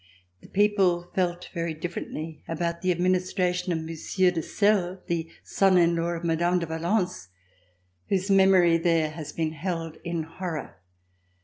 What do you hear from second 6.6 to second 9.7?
Valence, whose memory there has been